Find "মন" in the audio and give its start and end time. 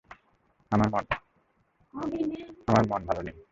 2.89-3.01